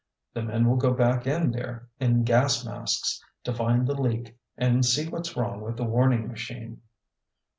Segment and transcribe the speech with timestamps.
[0.33, 4.83] "The men will go back in there in gas masks to find the leak and
[4.83, 6.81] see what's wrong with the warning machine."